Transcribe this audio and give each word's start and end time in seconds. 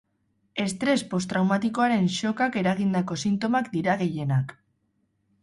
Estres 0.61 1.03
postraumatikoaren 1.11 2.07
shockak 2.15 2.57
eragindako 2.63 3.19
sintomak 3.25 3.71
dira 3.77 3.99
gehienak. 4.03 4.59